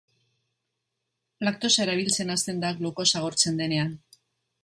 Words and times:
Laktosa 1.47 1.83
erabiltzen 1.85 2.35
hasten 2.37 2.65
da 2.65 2.73
glukosa 2.79 3.15
agortzen 3.21 3.61
denean. 3.63 3.93